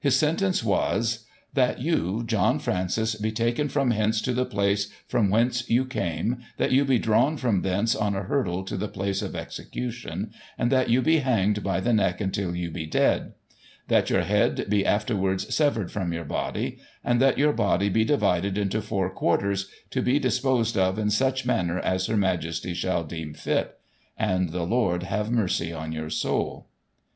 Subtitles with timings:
[0.00, 1.24] His sentence was:"
[1.62, 6.38] That you, John Francis, be taken from hence to the place from whence you came,
[6.56, 10.72] that you be drawn from thence on a hurdle to the place of execution, and
[10.72, 13.34] that yoti be hanged by the neck until you be dead:
[13.86, 18.58] that your head be, afterwards, severed from your body, and that your body be divided
[18.58, 23.32] into four quarters, to be disposed of in such manner as Her Majesty shall deem
[23.32, 23.78] fit
[24.16, 26.66] And the Lord have mercy on your soul